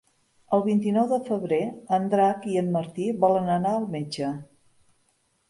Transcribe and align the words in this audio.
El 0.55 0.61
vint-i-nou 0.67 1.03
de 1.11 1.19
febrer 1.27 1.59
en 1.97 2.07
Drac 2.15 2.49
i 2.55 2.57
en 2.63 2.73
Martí 2.77 3.07
volen 3.27 3.53
anar 3.59 3.75
al 3.77 3.87
metge. 3.99 4.33